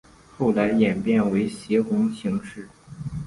[0.35, 2.67] 后来演变为斜红型式。